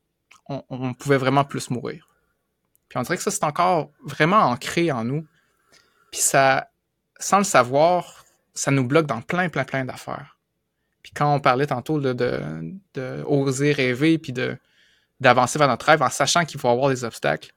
[0.49, 2.09] on, on pouvait vraiment plus mourir.
[2.89, 5.25] Puis on dirait que ça, c'est encore vraiment ancré en nous.
[6.11, 6.69] Puis ça,
[7.19, 10.39] sans le savoir, ça nous bloque dans plein, plein, plein d'affaires.
[11.03, 14.57] Puis quand on parlait tantôt de, de, oser rêver puis de
[15.21, 17.53] d'avancer vers notre rêve en sachant qu'il faut avoir des obstacles,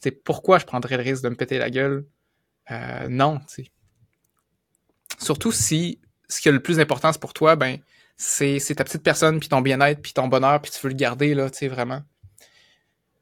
[0.00, 2.06] c'est pourquoi je prendrais le risque de me péter la gueule?
[2.72, 3.70] Euh, non, tu sais.
[5.18, 7.78] Surtout si ce qui est le plus important pour toi, ben,
[8.16, 11.34] c'est, ta petite personne, puis ton bien-être, puis ton bonheur, puis tu veux le garder,
[11.34, 12.02] là, tu sais, vraiment.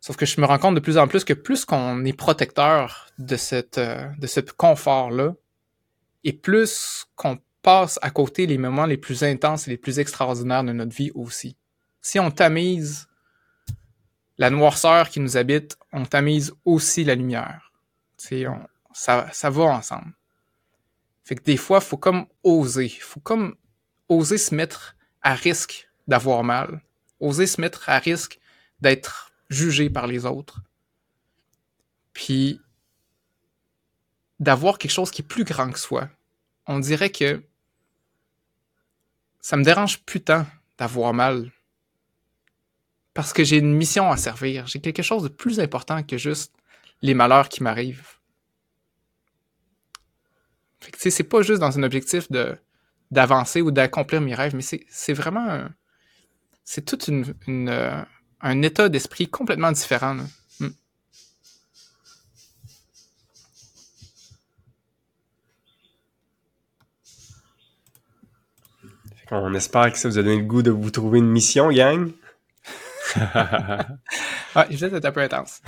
[0.00, 3.08] Sauf que je me rends compte de plus en plus que plus qu'on est protecteur
[3.18, 5.34] de, cette, euh, de ce confort-là,
[6.26, 10.64] et plus qu'on passe à côté les moments les plus intenses et les plus extraordinaires
[10.64, 11.56] de notre vie aussi.
[12.02, 13.06] Si on tamise
[14.36, 17.72] la noirceur qui nous habite, on tamise aussi la lumière.
[18.32, 18.58] On,
[18.92, 20.12] ça, ça va ensemble.
[21.22, 22.88] Fait que des fois, faut comme oser.
[22.88, 23.54] Faut comme
[24.08, 26.82] oser se mettre à risque d'avoir mal.
[27.20, 28.40] Oser se mettre à risque
[28.80, 30.60] d'être jugé par les autres.
[32.12, 32.60] Puis
[34.40, 36.08] d'avoir quelque chose qui est plus grand que soi.
[36.66, 37.42] On dirait que
[39.40, 40.46] ça me dérange plus tant
[40.78, 41.50] d'avoir mal.
[43.14, 44.66] Parce que j'ai une mission à servir.
[44.66, 46.52] J'ai quelque chose de plus important que juste
[47.02, 48.16] les malheurs qui m'arrivent.
[50.80, 52.56] Fait que, c'est pas juste dans un objectif de,
[53.10, 55.68] d'avancer ou d'accomplir mes rêves, mais c'est, vraiment
[56.64, 56.98] c'est tout
[57.48, 58.02] euh,
[58.40, 60.16] un état d'esprit complètement différent.
[69.30, 72.12] On espère que ça vous a donné le goût de vous trouver une mission, gang.
[73.16, 75.60] ouais, je vais être un peu intense.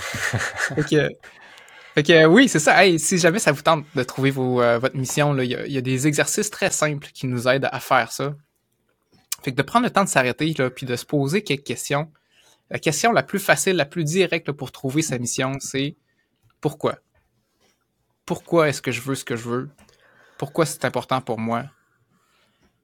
[1.94, 2.77] fait que, oui, c'est ça.
[2.99, 6.51] si jamais ça vous tente de trouver euh, votre mission, il y, a des exercices
[6.51, 8.35] très simples qui nous aident à faire ça.
[9.42, 12.11] Fait que de prendre le temps de s'arrêter, puis de se poser quelques questions.
[12.71, 15.97] La question la plus facile, la plus directe pour trouver sa mission, c'est
[16.61, 16.99] pourquoi?
[18.27, 19.71] Pourquoi est-ce que je veux ce que je veux?
[20.37, 21.64] Pourquoi c'est important pour moi?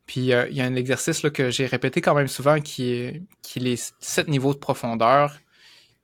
[0.07, 2.93] Puis euh, il y a un exercice là, que j'ai répété quand même souvent qui
[2.93, 5.39] est, qui est les sept niveaux de profondeur,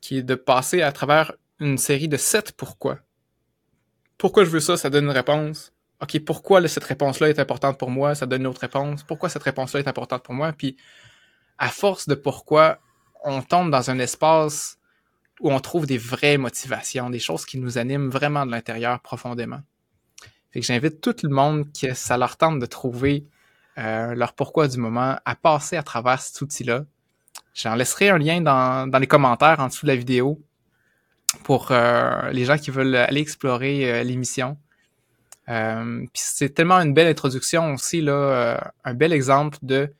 [0.00, 2.98] qui est de passer à travers une série de sept pourquoi.
[4.16, 5.72] Pourquoi je veux ça, ça donne une réponse.
[6.02, 9.02] OK, pourquoi cette réponse-là est importante pour moi, ça donne une autre réponse.
[9.02, 10.52] Pourquoi cette réponse-là est importante pour moi?
[10.52, 10.76] Puis
[11.58, 12.78] à force de pourquoi,
[13.22, 14.78] on tombe dans un espace
[15.40, 19.60] où on trouve des vraies motivations, des choses qui nous animent vraiment de l'intérieur profondément.
[20.50, 23.26] Fait que j'invite tout le monde que ça leur tente de trouver
[23.78, 26.85] euh, leur pourquoi du moment, à passer à travers cet outil-là.
[27.54, 30.42] J'en laisserai un lien dans, les commentaires en dessous de la vidéo
[31.44, 34.58] pour euh, les gens qui veulent aller explorer euh, l'émission.
[35.46, 39.92] puis c'est tellement une belle introduction aussi, là, un bel exemple de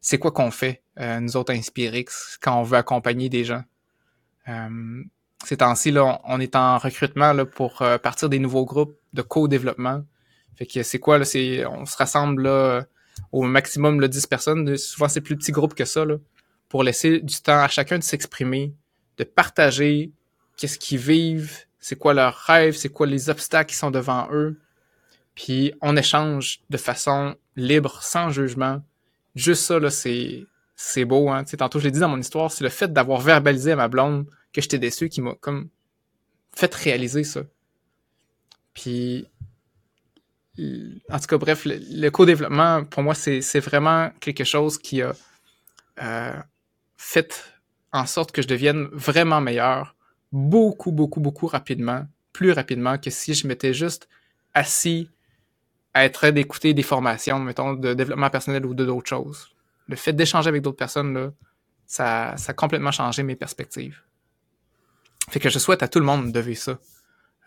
[0.00, 3.62] c'est quoi qu'on fait, nous autres Inspirix, quand on veut accompagner des gens.
[5.44, 10.02] ces temps-ci, là, on, est en recrutement là, pour partir des nouveaux groupes de co-développement.
[10.56, 12.84] Fait que c'est quoi, là, c'est, on se rassemble là,
[13.32, 14.76] au maximum là, 10 personnes.
[14.76, 16.16] Souvent, c'est plus petit groupe que ça, là,
[16.68, 18.72] pour laisser du temps à chacun de s'exprimer,
[19.16, 20.12] de partager
[20.56, 24.58] qu'est-ce qu'ils vivent, c'est quoi leurs rêves, c'est quoi les obstacles qui sont devant eux.
[25.34, 28.82] Puis on échange de façon libre, sans jugement.
[29.34, 31.44] Juste ça, là, c'est, c'est beau, hein.
[31.44, 33.88] Tu tantôt, je l'ai dit dans mon histoire, c'est le fait d'avoir verbalisé à ma
[33.88, 35.68] blonde que j'étais déçu qui m'a comme
[36.54, 37.42] fait réaliser ça.
[38.74, 39.28] Puis,
[41.10, 45.14] en tout cas, bref, le, co-développement, pour moi, c'est vraiment quelque chose qui a
[46.02, 46.36] euh,
[46.96, 47.44] fait
[47.92, 49.94] en sorte que je devienne vraiment meilleur
[50.32, 54.08] beaucoup, beaucoup, beaucoup rapidement, plus rapidement que si je m'étais juste
[54.52, 55.10] assis
[55.94, 59.48] à être d'écouter des formations, mettons, de développement personnel ou d'autres choses.
[59.86, 61.32] Le fait d'échanger avec d'autres personnes,
[61.86, 64.02] ça, ça a complètement changé mes perspectives.
[65.30, 66.78] Fait que je souhaite à tout le monde de vivre ça.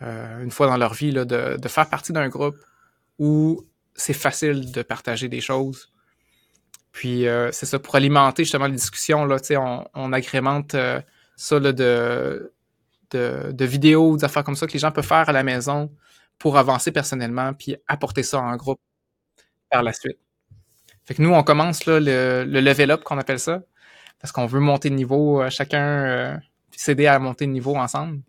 [0.02, 2.58] Euh, une fois dans leur vie, de faire partie d'un groupe
[3.22, 3.62] où
[3.94, 5.94] c'est facile de partager des choses.
[6.92, 11.00] Puis euh, c'est ça, pour alimenter justement les discussions, là, on, on agrémente euh,
[11.36, 12.52] ça là, de,
[13.12, 15.96] de, vidéos, d'affaires comme ça que les gens peuvent faire à la maison
[16.40, 18.82] pour avancer personnellement, puis apporter ça en groupe
[19.70, 20.18] par la suite.
[21.06, 23.62] Fait que nous, on commence là, le, le level up qu'on appelle ça,
[24.20, 26.42] parce qu'on veut monter de niveau, chacun
[26.72, 28.22] s'aider à monter de niveau ensemble.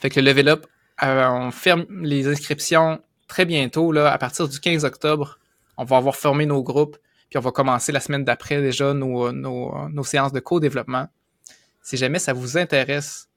[0.00, 0.66] Fait que le level up,
[1.02, 3.00] euh, on ferme les inscriptions
[3.30, 5.38] très bientôt, là, à partir du 15 octobre.
[5.76, 6.98] On va avoir formé nos groupes,
[7.30, 11.08] puis on va commencer la semaine d'après déjà nos, nos, séances de co-développement.
[11.80, 13.28] Si jamais ça vous intéresse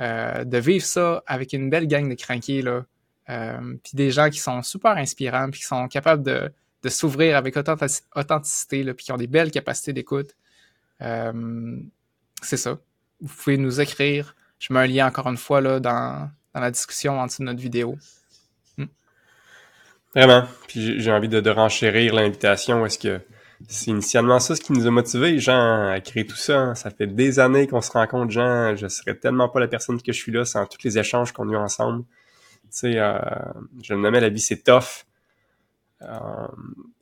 [0.00, 2.84] euh, de vivre ça avec une belle gang de crankiers, là,
[3.30, 7.36] euh, puis des gens qui sont super inspirants, puis qui sont capables de, de s'ouvrir
[7.36, 10.36] avec authenticité, là, puis qui ont des belles capacités d'écoute,
[11.00, 11.80] euh,
[12.42, 12.78] c'est ça
[13.20, 14.34] vous pouvez nous écrire.
[14.58, 17.46] Je mets un lien encore une fois là, dans, dans la discussion en dessous de
[17.46, 17.96] notre vidéo.
[20.16, 20.44] Vraiment.
[20.66, 22.86] Puis j'ai envie de, de renchérir l'invitation.
[22.86, 23.20] Est-ce que
[23.68, 26.58] c'est initialement ça ce qui nous a motivés, Jean, à créer tout ça?
[26.58, 26.74] Hein?
[26.74, 28.74] Ça fait des années qu'on se rencontre, Jean.
[28.76, 31.50] Je serais tellement pas la personne que je suis là sans tous les échanges qu'on
[31.50, 32.04] a eu ensemble.
[32.62, 33.18] Tu sais, euh,
[33.82, 35.04] je le nommais la vie, c'est tough.
[36.00, 36.08] Euh,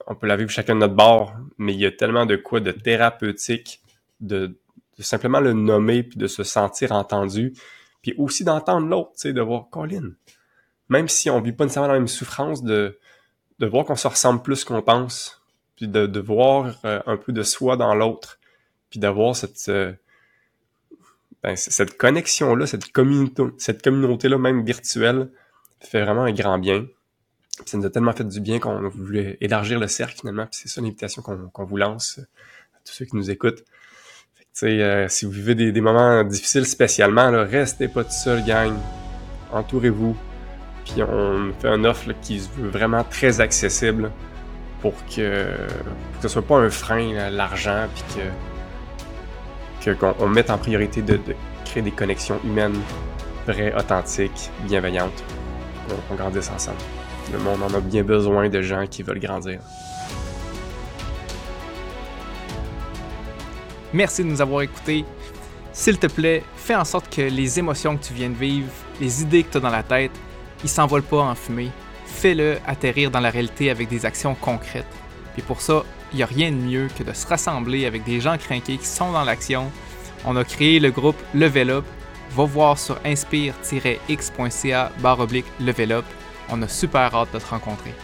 [0.08, 2.58] on peut la vivre chacun de notre bord, mais il y a tellement de quoi
[2.58, 3.80] de thérapeutique,
[4.18, 4.58] de,
[4.98, 7.52] de simplement le nommer puis de se sentir entendu,
[8.02, 10.10] puis aussi d'entendre l'autre, tu sais, de voir Colin.
[10.88, 12.98] Même si on vit pas nécessairement la même souffrance, de,
[13.58, 15.42] de voir qu'on se ressemble plus qu'on pense,
[15.76, 18.38] puis de, de voir euh, un peu de soi dans l'autre,
[18.90, 19.92] puis d'avoir cette euh,
[21.42, 22.84] ben, cette connexion là, cette
[23.58, 25.30] cette communauté là même virtuelle,
[25.80, 26.86] fait vraiment un grand bien.
[27.66, 30.46] Ça nous a tellement fait du bien qu'on voulait élargir le cercle finalement.
[30.46, 33.64] Puis c'est ça l'invitation qu'on vous lance à tous ceux qui nous écoutent.
[34.62, 38.74] Euh, si vous vivez des, moments difficiles spécialement, restez pas tout seul, gang.
[39.52, 40.16] Entourez-vous.
[40.84, 44.10] Puis on fait un offre qui se veut vraiment très accessible
[44.80, 45.46] pour que,
[46.12, 48.20] pour que ce soit pas un frein, l'argent, puis que
[49.92, 51.20] qu'on mette en priorité de,
[51.64, 52.80] créer des connexions humaines
[53.46, 55.22] vraies, authentiques, bienveillantes,
[56.08, 56.78] qu'on grandisse ensemble.
[57.32, 59.60] Le monde en a bien besoin de gens qui veulent grandir.
[63.92, 65.04] Merci de nous avoir écoutés.
[65.72, 68.70] S'il te plaît, fais en sorte que les émotions que tu viens de vivre,
[69.00, 70.12] les idées que tu as dans la tête,
[70.64, 71.70] ils s'envolent pas en fumée.
[72.06, 74.86] Fais-le atterrir dans la réalité avec des actions concrètes.
[75.38, 78.20] Et pour ça, il n'y a rien de mieux que de se rassembler avec des
[78.20, 79.70] gens craqués qui sont dans l'action.
[80.24, 81.84] On a créé le groupe Level Up.
[82.30, 86.04] Va voir sur inspire-x.ca barre oblique Level Up.
[86.48, 87.94] On a super hâte de te rencontrer.